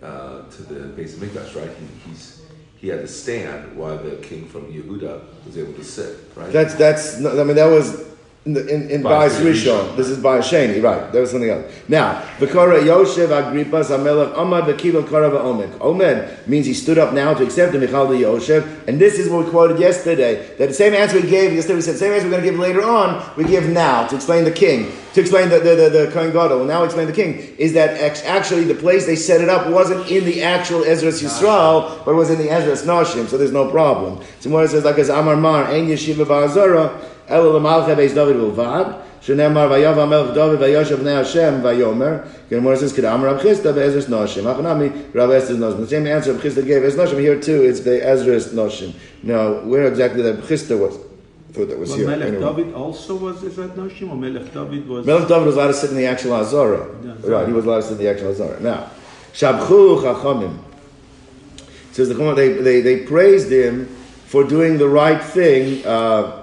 [0.02, 1.70] uh, to the base of Mikdash, right?
[1.76, 2.39] He, he's
[2.80, 6.50] he had to stand while the king from Yehuda was able to sit, right?
[6.50, 8.09] That's, that's, I mean, that was
[8.46, 9.96] in, in, in Bais Rishon.
[9.96, 11.12] This is Bais Sheni, right.
[11.12, 11.70] There was something else.
[11.88, 15.76] Now, V'kora Yoshev Agrippas HaMelech Amad Kora V'omek.
[15.78, 18.88] Omed means he stood up now to accept the Michal Yoshev.
[18.88, 20.56] And this is what we quoted yesterday.
[20.56, 22.58] That the same answer we gave yesterday, we said, same answer we're going to give
[22.58, 24.90] later on, we give now to explain the king.
[25.12, 26.58] To explain the, the, the, the Kohen Gadol.
[26.58, 27.38] Well, now explain the king.
[27.58, 32.02] Is that actually the place they set it up wasn't in the actual Ezra's Yisrael,
[32.06, 34.24] but was in the Ezra's Nashim, so there's no problem.
[34.38, 38.85] So it says, like as Amar Mar, Ein Yeshiva Ba'azara, אלא למלכי בייס דוד בלבד,
[39.21, 42.13] שנאמר ויבא המלך דוד ויושב בני השם ויאמר,
[42.49, 45.83] כי the says, כדאמר רב חיסדא בעזרס נושים, אך נמי רב עזרס נושים.
[45.83, 48.93] The same answer Rab Chisda gave, Ezras Noshim, here too, it's the Ezra's Noshim.
[49.23, 50.95] Now, where exactly that Chisda was?
[50.95, 52.07] I thought that was Well, here.
[52.07, 52.43] Melech Anyway.
[52.45, 55.05] David also was is that notion, or Melech David was.
[55.05, 56.85] Melech David was allowed to sit in the actual Azara.
[57.03, 57.13] Yeah.
[57.23, 58.59] Right, he was allowed to sit in the actual Azara.
[58.59, 58.89] Now,
[59.33, 60.59] Shabchu Chachamim.
[61.89, 63.87] It says the Chachamim, they, they, they praised him
[64.27, 65.85] for doing the right thing.
[65.85, 66.38] Uh,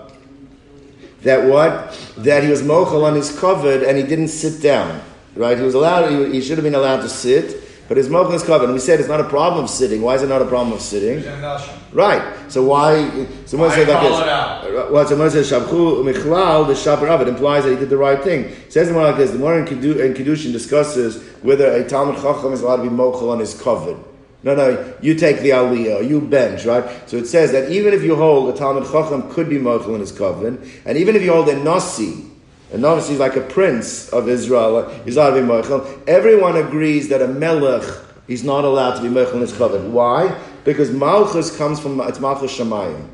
[1.27, 1.97] that what?
[2.17, 5.01] That he was mochel on his covered and he didn't sit down.
[5.35, 5.57] Right?
[5.57, 8.43] He was allowed, he, he should have been allowed to sit, but his mochel his
[8.43, 8.65] covered.
[8.65, 10.01] And we said it's not a problem of sitting.
[10.01, 11.21] Why is it not a problem of sitting?
[11.21, 11.75] There's an notion.
[11.93, 12.51] Right.
[12.51, 13.25] So why?
[13.45, 14.11] Someone said like this.
[14.11, 14.65] out?
[14.65, 17.97] Uh, well, someone says shabchu michlal the shaper of it implies that he did the
[17.97, 18.45] right thing.
[18.45, 19.31] It says more like this.
[19.31, 23.31] The more in, Kedu, kedushin discusses whether a talmud chacham is allowed to be mochel
[23.31, 23.97] on his covered.
[24.43, 27.09] No, no, you take the aliyah, you bench, right?
[27.09, 29.99] So it says that even if you hold a talmud chacham could be mochel in
[29.99, 32.25] his covered, and even if you hold a nasi,
[32.71, 36.07] a nasi is like a prince of Israel, he's allowed to be mochel.
[36.07, 37.83] Everyone agrees that a melech
[38.27, 39.89] He's not allowed to be mochel in his covered.
[39.91, 40.37] Why?
[40.65, 43.07] Because malchus comes from it's malchus shamayim.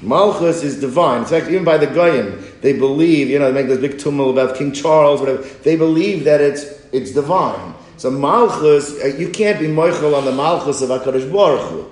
[0.00, 1.22] Malchus is divine.
[1.22, 4.38] In fact, even by the Goyim, they believe, you know, they make this big tumult
[4.38, 5.42] about King Charles, whatever.
[5.42, 7.74] They believe that it's it's divine.
[7.98, 11.90] So Malchus, uh, you can't be moichel on the Malchus of HaKadosh Baruch Hu.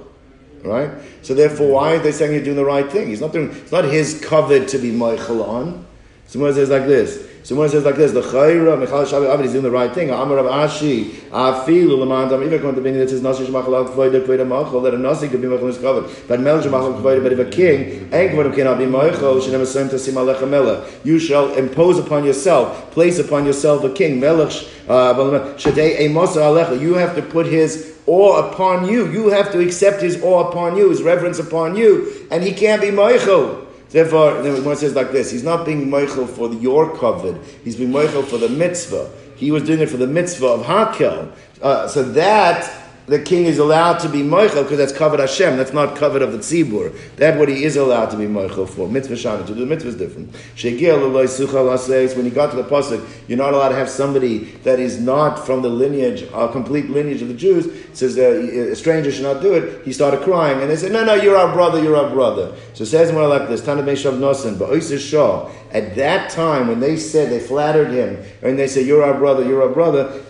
[0.62, 0.90] Right?
[1.22, 3.08] So therefore, why are they saying you're doing the right thing?
[3.08, 5.86] He's not doing, it's not his covered to be moichel on.
[6.26, 7.28] Someone says like this.
[7.46, 10.10] Someone says like this, the chayra, Michal Shabbat Abed is doing the right thing.
[10.10, 13.84] Amar Rav Ashi, afilu l'man tam, even according to being that says nasi shmachal al
[13.84, 16.10] kvoida kvoida machal, that a nasi could be machal is covered.
[16.26, 19.88] But melech shmachal kvoida, but if a king, and kvoida cannot be machal, shenem asayim
[19.88, 20.92] tasim alecha melech.
[21.04, 24.18] You shall impose upon yourself, place upon yourself a king.
[24.18, 24.50] Melech,
[24.88, 26.80] uh, shadei emosa alecha.
[26.80, 29.08] You have to put his awe upon you.
[29.12, 32.82] You have to accept his awe upon you, his reverence upon you, and he can't
[32.82, 33.65] be machal.
[33.96, 37.90] Therefore, the one says like this: He's not being moichel for your covered; he's being
[37.90, 39.10] moichel for the mitzvah.
[39.36, 41.32] He was doing it for the mitzvah of hakel.
[41.62, 45.56] Uh, so that the king is allowed to be moichel because that's covered Hashem.
[45.56, 46.92] That's not covered of the tzibur.
[47.16, 48.88] That what he is allowed to be moichel for.
[48.88, 50.34] Mitzvah shana to do the mitzvah is different.
[50.34, 55.46] When you got to the pasuk, you're not allowed to have somebody that is not
[55.46, 57.68] from the lineage, a complete lineage of the Jews.
[57.96, 59.84] Says uh, a stranger should not do it.
[59.84, 61.82] He started crying, and they said, "No, no, you're our brother.
[61.82, 65.48] You're our brother." So it says more like this: Tanah Meshav Nosen, Ba'osis Shah.
[65.72, 69.44] At that time, when they said they flattered him, and they said, "You're our brother.
[69.44, 70.22] You're our brother,".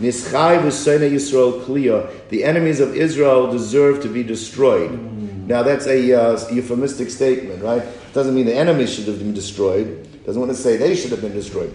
[2.29, 4.91] The enemies of Israel deserve to be destroyed.
[5.47, 7.83] Now that's a uh, euphemistic statement, right?
[7.83, 9.87] It doesn't mean the enemies should have been destroyed.
[9.87, 11.73] It doesn't want to say they should have been destroyed.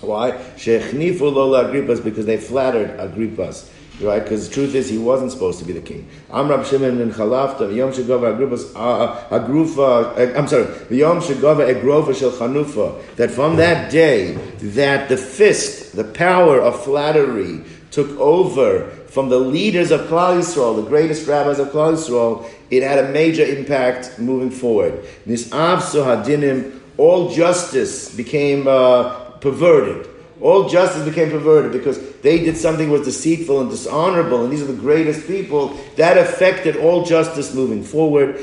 [0.00, 0.32] Why?
[0.56, 3.70] Shechnifu lo Agrippas because they flattered Agrippas.
[4.00, 4.22] Right?
[4.22, 6.08] Because the truth is, he wasn't supposed to be the king.
[6.30, 11.74] Amrab Shimon and Chalafta, Yom Shagova Agrippas, uh, uh, Agrufa, uh, I'm sorry, Yom Shagova
[11.74, 18.08] Agrofa Shel Chanufa, that from that day, that the fist, the power of flattery, took
[18.20, 23.04] over from the leaders of Klal Yisrael, the greatest rabbis of Klal Yisrael, it had
[23.04, 25.04] a major impact moving forward.
[25.26, 30.08] Nis'av Hadinim, all justice became uh, perverted.
[30.40, 34.66] All justice became perverted because they did something was deceitful and dishonorable, and these are
[34.66, 35.76] the greatest people.
[35.96, 38.36] That affected all justice moving forward.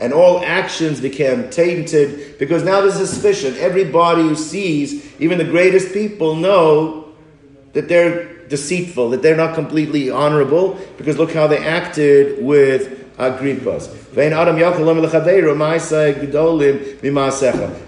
[0.00, 3.56] And all actions became tainted because now there's suspicion.
[3.58, 7.12] Everybody who sees, even the greatest people, know
[7.72, 13.88] that they're deceitful, that they're not completely honorable, because look how they acted with Agrippas.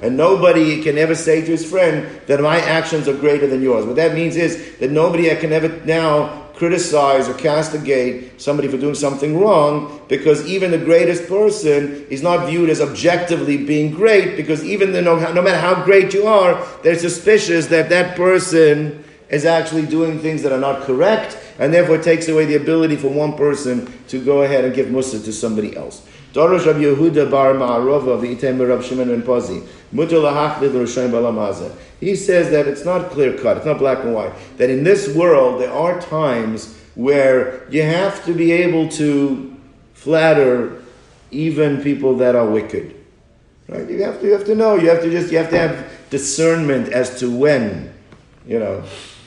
[0.03, 3.85] And nobody can ever say to his friend that my actions are greater than yours.
[3.85, 8.95] What that means is that nobody can ever now criticize or castigate somebody for doing
[8.95, 14.65] something wrong because even the greatest person is not viewed as objectively being great because
[14.65, 19.45] even the, no, no matter how great you are, they're suspicious that that person is
[19.45, 23.37] actually doing things that are not correct, and therefore takes away the ability for one
[23.37, 26.07] person to go ahead and give musa to somebody else.
[26.33, 29.63] Dorosh Rabbi Yehuda bar Ma'arova v'item Shimon ben.
[32.01, 34.33] He says that it's not clear cut, it's not black and white.
[34.57, 39.55] That in this world there are times where you have to be able to
[39.93, 40.83] flatter
[41.31, 42.97] even people that are wicked.
[43.69, 43.89] Right?
[43.89, 44.75] You have to you have to know.
[44.75, 47.93] You have to just you have to have discernment as to when,
[48.47, 48.83] you know,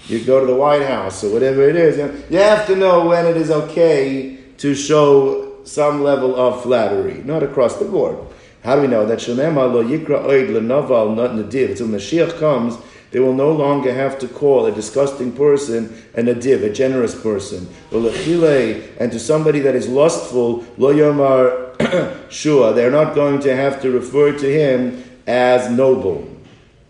[0.08, 1.98] you go to the White House or whatever it is.
[2.30, 7.43] You, have to know when it is okay to show some level of flattery, not
[7.43, 8.17] across the board.
[8.63, 11.72] How do we know that lo yikra oid lenaval not nadiv?
[11.72, 12.78] Until Mashiach comes,
[13.12, 17.67] they will no longer have to call a disgusting person a nadiv, a generous person.
[17.91, 23.91] And to somebody that is lustful, lo yomar shua, they're not going to have to
[23.91, 26.37] refer to him as noble.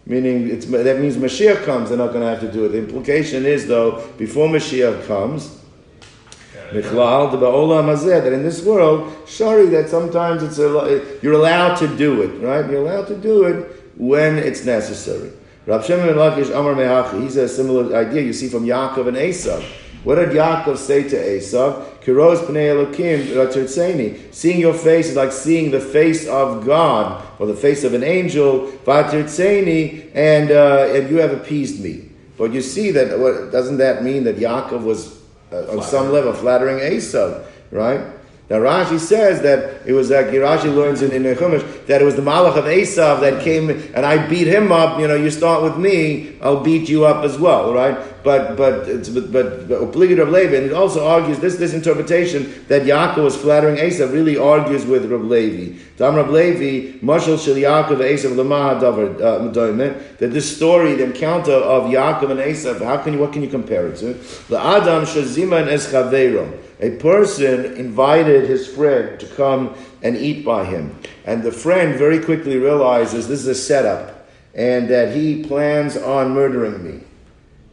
[0.07, 2.69] Meaning, that means Mashiach comes, they're not going to have to do it.
[2.69, 5.59] The implication is, though, before Mashiach comes,
[6.71, 12.69] that in this world, shari, that sometimes it's a, you're allowed to do it, right?
[12.69, 15.33] You're allowed to do it when it's necessary.
[15.65, 19.61] Rav Shimon Lakish Amar Mehachi, he's a similar idea you see from Yaakov and Esav.
[20.05, 21.96] What did Yaakov say to Esav?
[22.07, 24.33] Kiros pnei Elokim.
[24.33, 28.03] Seeing your face is like seeing the face of God or the face of an
[28.03, 28.71] angel.
[28.85, 32.09] Vatirtzeni, and uh, and you have appeased me.
[32.37, 35.19] But you see that what, doesn't that mean that Yaakov was
[35.51, 37.99] uh, on some level flattering Esav, right?
[38.49, 42.05] Now Rashi says that it was like Rashi learns in, in the Chumash that it
[42.05, 45.01] was the Malach of Esav that came and I beat him up.
[45.01, 47.97] You know, you start with me, I'll beat you up as well, right?
[48.23, 51.73] But but it's, but but, but obligate of Levi, and it also argues this this
[51.73, 55.77] interpretation that Yaakov was flattering Esav really argues with Rav Levi.
[55.97, 61.83] Dam Rav Levi, Mashal Shel Yaakov Esav Lamaha uh, that this story, the encounter of
[61.91, 64.13] Yaakov and Esav, how can you what can you compare it to?
[64.47, 70.63] The Adam Shazima and Eschavero a person invited his friend to come and eat by
[70.65, 70.97] him.
[71.25, 76.31] And the friend very quickly realizes this is a setup and that he plans on
[76.31, 77.03] murdering me.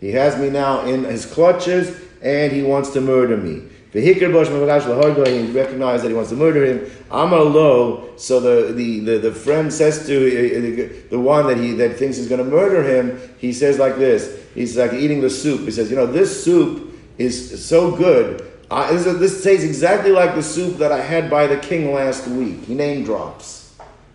[0.01, 3.63] He has me now in his clutches and he wants to murder me.
[3.93, 6.91] He recognizes that he wants to murder him.
[7.13, 8.17] Amar lo.
[8.17, 12.17] So the, the, the, the, friend says to uh, the one that he that thinks
[12.17, 13.21] he's going to murder him.
[13.39, 14.37] He says like this.
[14.53, 15.61] He's like eating the soup.
[15.61, 20.35] He says, you know, this soup is so good uh, this, this tastes exactly like
[20.35, 22.65] the soup that I had by the king last week.
[22.65, 23.65] He name drops.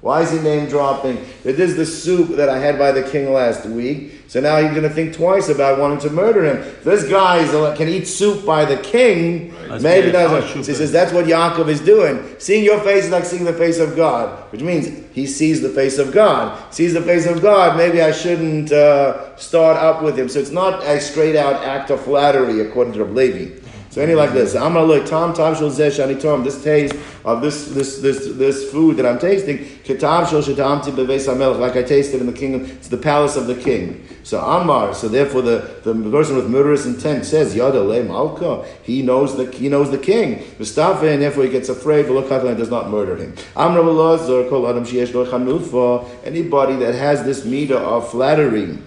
[0.01, 1.17] Why is he name dropping?
[1.43, 4.13] This is the soup that I had by the king last week.
[4.29, 6.57] So now he's going to think twice about wanting to murder him.
[6.57, 9.53] If this guy is, can eat soup by the king.
[9.67, 9.81] Right.
[9.81, 12.35] Maybe that's what, he says that's what Yaakov is doing.
[12.39, 15.69] Seeing your face is like seeing the face of God, which means he sees the
[15.69, 16.73] face of God.
[16.73, 17.75] Sees the face of God.
[17.75, 20.29] Maybe I shouldn't uh, start up with him.
[20.29, 23.59] So it's not a straight out act of flattery, according to Levi.
[23.91, 26.43] So any like this, I'm gonna look Tom Tom Shul Shani Tom.
[26.43, 26.93] This taste
[27.25, 31.28] of this this this this food that I'm tasting, Kitab Shul Shatamti Beves
[31.60, 32.65] like I tasted in the kingdom.
[32.65, 34.08] It's the palace of the king.
[34.21, 34.93] So Amar.
[34.93, 38.63] So therefore, the, the person with murderous intent says Yada Le Malka.
[38.84, 40.45] He knows the he knows the king.
[40.60, 42.06] Mustafa, and therefore he gets afraid.
[42.06, 43.34] But look, does not murder him.
[43.56, 48.78] Amar Kol Adam Shiesh Anybody that has this meter of flattery,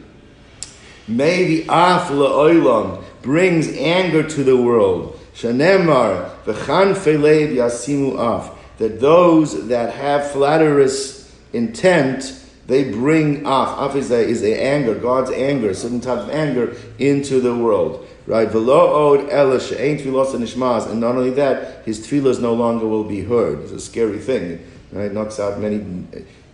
[1.09, 5.18] the af le'olam brings anger to the world.
[5.35, 8.50] Shanemar v'chan felev yasimu af.
[8.78, 13.90] That those that have flatterous intent, they bring af.
[13.90, 18.06] Af is a, is anger, God's anger, a certain type of anger into the world.
[18.26, 18.48] Right?
[18.48, 20.90] V'lo od elish ain't tfilos nishmas.
[20.90, 23.61] And not only that, his tefillas no longer will be heard.
[23.61, 24.64] It's a scary thing.
[24.92, 25.12] Right?
[25.12, 25.78] Knocks out many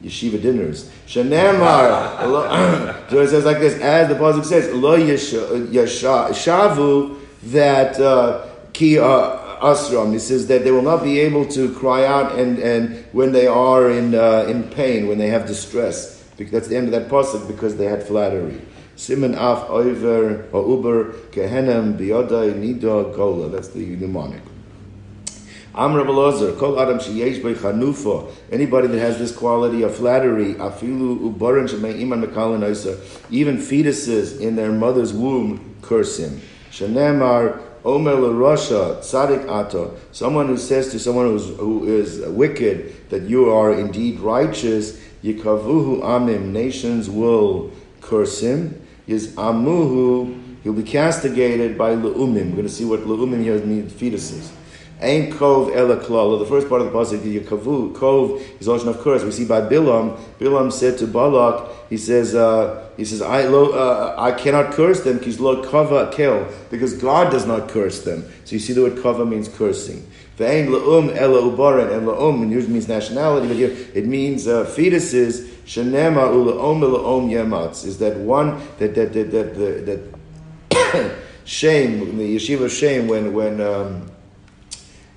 [0.03, 0.91] yeshiva dinners.
[1.07, 6.39] Shanemar, so it says like this, as the pasuk says, lo yashavu
[7.45, 10.13] that uh, ki uh, asram.
[10.13, 13.47] He says that they will not be able to cry out and, and when they
[13.47, 16.17] are in uh, in pain, when they have distress.
[16.39, 18.61] That's the end of that pasuk because they had flattery.
[18.95, 23.49] Simon af over or uber kehenem biyodai nida gola.
[23.49, 24.43] That's the mnemonic.
[25.75, 28.31] Amr Kol Adam Sheyesh Chanufa.
[28.51, 31.69] Anybody that has this quality of flattery, Afilu Ubaran
[32.01, 32.25] Iman
[33.31, 36.41] Even fetuses in their mother's womb curse him.
[36.71, 39.97] Shanemar Omer Rasha Tzadik Ato.
[40.13, 45.01] Someone who says to someone who's, who is wicked that you are indeed righteous.
[45.23, 46.47] Yikavuhu Amim.
[46.53, 48.85] Nations will curse him.
[49.07, 50.45] Is Amuhu.
[50.65, 52.51] He'll be castigated by Leumim.
[52.51, 54.51] We're going to see what Leumim here means fetuses.
[55.01, 56.41] Ain kov ela klala.
[56.41, 59.23] The first part of the pasuk, the kavu kov is ocean of curse.
[59.23, 60.19] We see by Bilam.
[60.41, 65.05] Bilam said to Balak, he says, uh, he says, I lo, uh, I cannot curse
[65.05, 66.11] them because lo kava
[66.71, 68.25] because God does not curse them.
[68.45, 70.05] So you see the word kava means cursing.
[70.37, 75.47] Ve'ain laum ela ubaran and laum usually means nationality, but here it means uh, fetuses.
[75.65, 80.03] Shenema ulaom laom yematz is that one that that that that that,
[80.83, 83.61] that shame the yeshiva shame when when.
[83.61, 84.11] Um,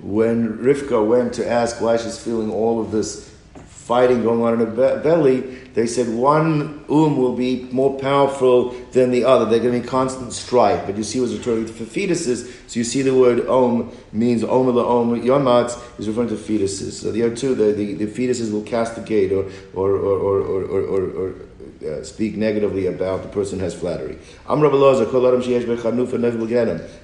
[0.01, 4.59] when Rivka went to ask why she's feeling all of this fighting going on in
[4.59, 5.41] her be- belly,
[5.73, 9.45] they said one um will be more powerful than the other.
[9.45, 10.85] They're going to be constant strife.
[10.85, 12.69] But you see, what's referring to fetuses.
[12.69, 16.93] So you see, the word om means om la om yomatz is referring to fetuses.
[16.93, 20.81] So the other two, the, the, the fetuses will castigate or or or or or,
[20.81, 21.35] or, or
[21.83, 24.17] uh, speak negatively about the person who has flattery.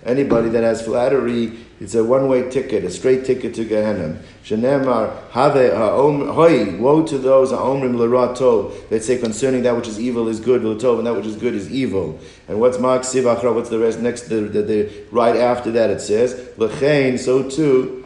[0.06, 4.20] Anybody that has flattery, it's a one-way ticket, a straight ticket to Gehenna.
[6.80, 11.16] Woe to those l'ratov that say concerning that which is evil is good, and that
[11.16, 12.20] which is good is evil.
[12.48, 13.54] And what's Mark Sivachra?
[13.54, 14.24] What's the rest next?
[14.24, 16.34] The, the, the, right after that it says.
[17.20, 18.04] So too.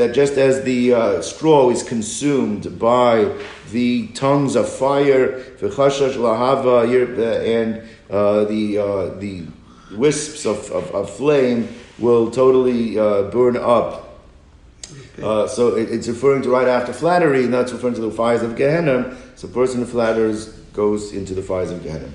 [0.00, 3.30] That just as the uh, straw is consumed by
[3.70, 6.86] the tongues of fire, lahava,
[7.46, 9.44] and uh, the uh, the
[9.92, 14.22] wisps of, of, of, flame will totally uh, burn up.
[15.22, 18.42] Uh, so it, it's referring to right after flattery, and that's referring to the fires
[18.42, 19.14] of Gehenna.
[19.36, 22.08] So a person who flatters goes into the fires of Gehenna.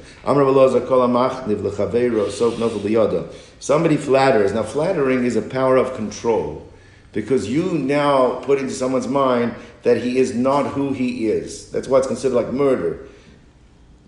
[3.60, 4.54] Somebody flatters.
[4.54, 6.68] Now, flattering is a power of control
[7.16, 11.72] because you now put into someone's mind that he is not who he is.
[11.72, 13.08] That's why it's considered like murder.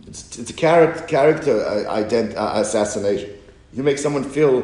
[0.06, 3.30] It's, it's a character, character uh, ident- uh, assassination.
[3.74, 4.62] You make someone feel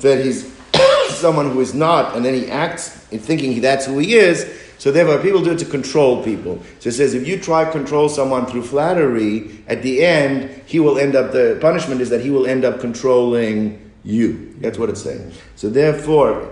[0.00, 0.52] that he's
[1.10, 4.60] someone who is not, and then he acts in thinking that's who he is.
[4.78, 6.60] So therefore, people do it to control people.
[6.80, 10.80] So it says if you try to control someone through flattery, at the end he
[10.80, 11.30] will end up.
[11.30, 14.56] The punishment is that he will end up controlling you.
[14.58, 15.32] That's what it's saying.
[15.54, 16.50] So therefore,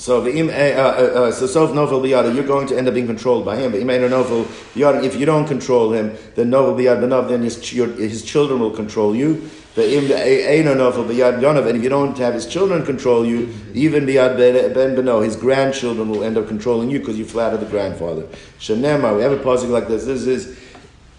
[0.00, 3.06] so the uh, uh, uh, so sof novel biyada, you're going to end up being
[3.06, 3.72] controlled by him.
[3.72, 4.44] But novel
[4.74, 8.70] biyada, if you don't control him, then novel biyad benov, then his, his children will
[8.70, 9.50] control you.
[9.74, 14.06] The im novel biyad yonov, and if you don't have his children control you, even
[14.06, 18.22] biyad ben beno, his grandchildren will end up controlling you because you flatter the grandfather.
[18.58, 20.06] Shanema, we have a passage like this.
[20.06, 20.58] This is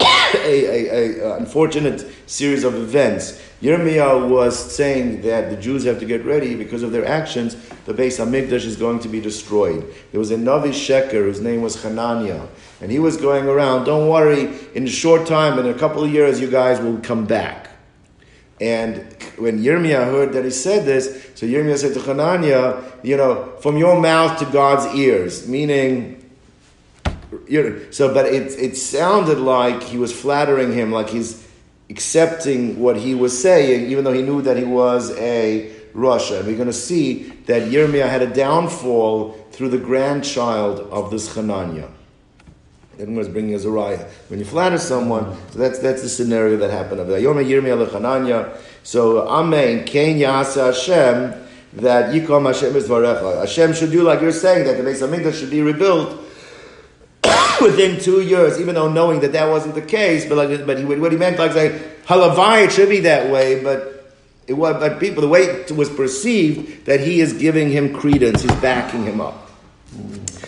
[0.00, 3.40] a, a, a, unfortunate series of events.
[3.62, 7.54] Yirmiyahu was saying that the Jews have to get ready because of their actions.
[7.84, 9.86] The Beis Hamikdash is going to be destroyed.
[10.10, 12.48] There was a Navi Sheker whose name was Hananiah,
[12.80, 13.84] and he was going around.
[13.84, 17.24] Don't worry, in a short time, in a couple of years, you guys will come
[17.24, 17.68] back.
[18.60, 18.96] And
[19.38, 23.76] when Yirmiyah heard that he said this, so Yirmiyah said to Hananiah, you know, from
[23.76, 26.18] your mouth to God's ears, meaning
[27.90, 31.41] so, but it, it sounded like he was flattering him, like he's
[31.92, 36.38] accepting what he was saying, even though he knew that he was a rasha.
[36.38, 41.34] And we're going to see that Yirmiyah had a downfall through the grandchild of this
[41.34, 41.88] Hananiah.
[42.96, 44.06] That was bringing Azariah.
[44.28, 47.20] When you flatter someone, so that's that's the scenario that happened of that.
[47.20, 48.56] Yirmiyah Hananiah.
[48.82, 53.40] So Amen, Ken Yasa Hashem, that Yikom Hashem is Varecha.
[53.40, 56.21] Hashem should do like you're saying, that the Beis Hamikdash should be rebuilt
[57.62, 60.84] within two years, even though knowing that that wasn't the case, but like, but he,
[60.84, 64.14] what he meant, like say, halavai, it should be that way, but
[64.46, 68.42] it was, but people, the way it was perceived that he is giving him credence,
[68.42, 69.50] he's backing him up.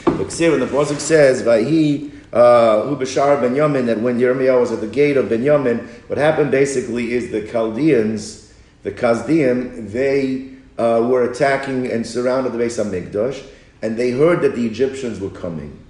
[0.04, 4.86] But in the pasuk says, "Vahi who b'shar Benyamin," that when Yirmiyahu was at the
[4.86, 8.52] gate of Ben Yamin, what happened basically is the Chaldeans,
[8.82, 13.44] the Kasdim, they uh, were attacking and surrounded the base of Hamikdash,
[13.82, 15.83] and they heard that the Egyptians were coming.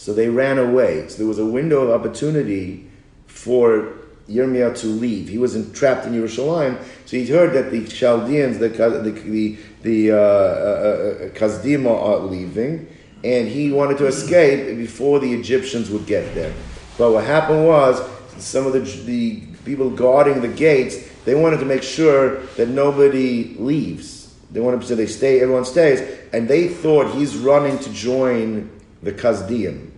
[0.00, 1.06] So they ran away.
[1.08, 2.88] So there was a window of opportunity
[3.26, 3.92] for
[4.30, 5.28] Yirmiyah to leave.
[5.28, 10.12] He was trapped in Yerushalayim, so he heard that the Chaldeans, the the the, the
[10.12, 12.88] uh, uh, uh are leaving,
[13.24, 16.54] and he wanted to escape before the Egyptians would get there.
[16.96, 18.00] But what happened was
[18.38, 20.96] some of the the people guarding the gates
[21.26, 24.34] they wanted to make sure that nobody leaves.
[24.50, 26.00] They wanted to say they stay, everyone stays,
[26.32, 28.70] and they thought he's running to join
[29.02, 29.89] the Kasdim.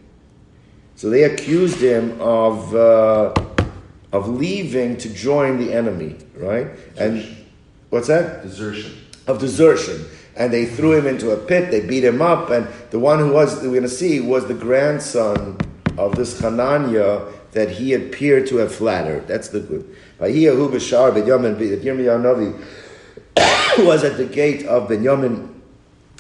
[1.03, 3.35] So they accused him of, uh,
[4.13, 6.69] of leaving to join the enemy, right?
[6.97, 7.27] And
[7.91, 8.45] what's that?
[8.45, 8.93] Desertion.
[9.27, 10.05] Of desertion.
[10.37, 13.33] And they threw him into a pit, they beat him up, and the one who
[13.33, 15.59] was, we're going to see, was the grandson
[15.99, 19.27] of this Hananiah that he appeared to have flattered.
[19.27, 19.97] That's the good.
[23.85, 25.61] Was at the gate of Benjamin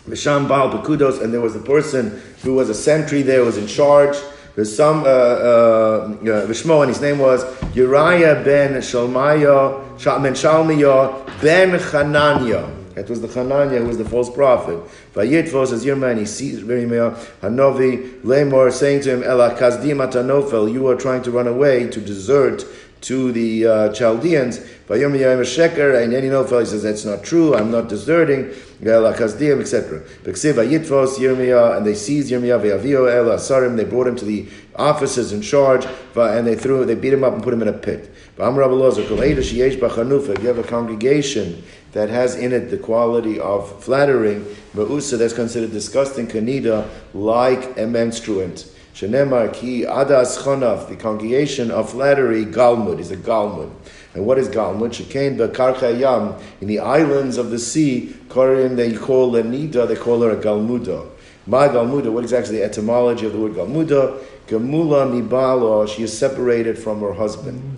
[0.08, 3.68] Misham Baal Bekudos, and there was a person who was a sentry there, was in
[3.68, 4.16] charge,
[4.54, 6.08] there's some uh, uh,
[6.46, 7.42] Vishmo, and his name was
[7.74, 9.80] Uriah ben Shalmaya,
[10.22, 12.68] ben Shalmiya ben Hananiah.
[12.94, 14.78] That was the Hananiah who was the false prophet.
[15.14, 20.70] Vayitvos as Yirma, and he sees Yirmiyah Hanovi Lemor saying to him, Ela Kasdim Atanofel,
[20.70, 22.64] you are trying to run away to desert
[23.02, 24.58] to the uh, Chaldeans.
[24.88, 28.50] He says, that's not true, I'm not deserting,
[28.84, 30.02] etc.
[30.24, 36.84] And they seized Yirmiyah, they brought him to the officers in charge, and they threw,
[36.84, 38.12] they beat him up and put him in a pit.
[38.38, 38.44] If
[40.42, 46.26] you have a congregation that has in it the quality of flattering, that's considered disgusting,
[46.26, 48.71] Kanida, like a menstruant.
[48.94, 53.70] Shenemar ki adas chonaf, the congregation of flattery, galmud, is a galmud.
[54.14, 54.90] And what is galmud?
[54.90, 59.96] Shekain bekarcha yam, in the islands of the sea, Korean they call a nida, they
[59.96, 61.08] call her a galmuda.
[61.46, 64.22] My galmuda, what is actually the etymology of the word galmuda?
[64.46, 67.71] Gamula mibalo, she is separated from her husband.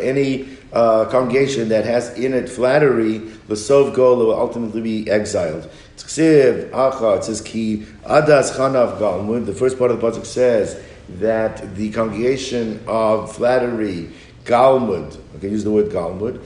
[0.00, 3.18] Any uh, congregation that has in it flattery,
[3.48, 5.70] the Sov Gol will ultimately be exiled.
[5.96, 12.82] It says Ki Adas Chanav the first part of the Pasuk says that the congregation
[12.86, 14.10] of flattery,
[14.46, 16.40] Galmud, I can use the word Galmud,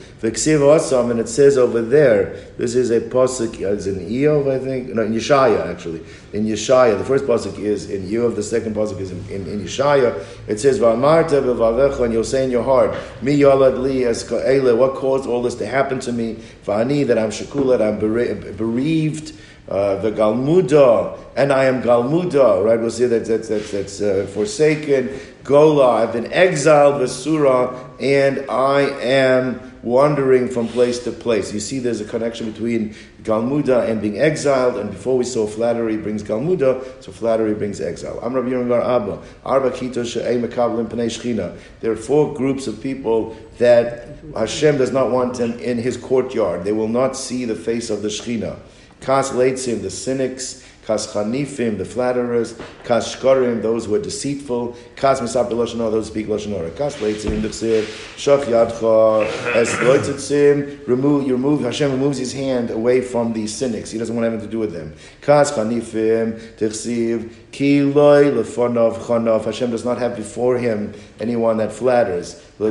[1.11, 4.88] and it says over there, this is a Pasuk, uh, it's in Iyov, I think,
[4.88, 8.98] no, in Yeshaya actually, in Yeshaya, the first Pasuk is in Iyov, the second Pasuk
[9.01, 14.72] is in, in, in Yeshaya, it says, and you'll say in your heart, Mi li
[14.72, 16.36] what caused all this to happen to me?
[16.64, 19.34] V'ani, that I'm shakulat, I'm bere- bereaved,
[19.69, 22.79] uh, the Galmuda, and I am Galmuda, right?
[22.79, 25.11] We'll see that that's, that's, that's uh, forsaken.
[25.45, 31.53] Gola, I've been exiled, Vesura, and I am wandering from place to place.
[31.53, 35.97] You see there's a connection between Galmuda and being exiled, and before we saw flattery
[35.97, 38.19] brings Galmuda, so flattery brings exile.
[38.23, 41.57] I'm Rabbi Yerim Abba, Arba Kito She'ei Mekablim Pnei Shechina.
[41.81, 46.65] There are four groups of people that Hashem does not want them in his courtyard.
[46.65, 48.59] They will not see the face of the Shechina.
[49.01, 55.20] Kas Leitzim, the cynics, Kas Chanifim, the flatterers, Kas Shkorim, those who are deceitful, Kas
[55.20, 57.82] Misapir those who speak Lashon Hara, Kas Leitzim, Tzir,
[58.16, 63.90] Shach Yadcha, as Loitzitzim, remove, you remove, Hashem removes his hand away from the cynics.
[63.90, 64.94] He doesn't want anything to do with them.
[65.20, 71.72] Kas Chanifim, Tichsiv, Ki Loi, Lefonov, Chonov, Hashem does not have before him anyone that
[71.72, 72.44] flatters.
[72.61, 72.69] Uh,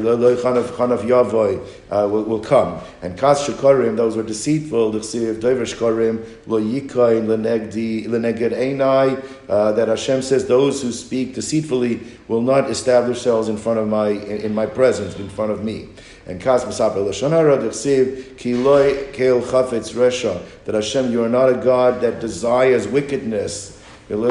[2.08, 2.80] will, come.
[3.02, 9.72] And Kas Shekarim, those who are deceitful, L'chsiv Dover Shekarim, Lo Yikain, Leneged Einai, uh,
[9.72, 14.10] that Hashem says those who speak deceitfully will not establish themselves in front of my,
[14.10, 15.90] in, my presence, in front of me.
[16.28, 21.56] And Kas Masapel Lashonara, D'chsiv, Ki Keil Chafetz Resha, that Hashem, you are not a
[21.56, 23.78] God that desires wickedness.
[24.12, 24.22] And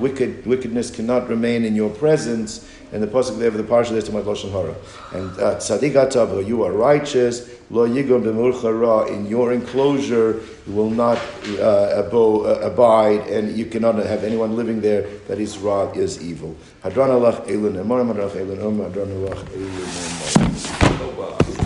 [0.00, 2.68] wicked wickedness cannot remain in your presence.
[2.94, 4.72] And the pasuk there, the parsha there is to my lashon hara.
[5.12, 7.50] And uh, tzaddik atav, you are righteous.
[7.68, 13.66] Lo yigom b'mulchara in your enclosure you will not uh, abo, uh, abide, and you
[13.66, 16.54] cannot have anyone living there that his ra is evil.
[16.84, 19.80] Hadran alach elun hadran elun um, hadran alach elun
[21.58, 21.63] uh,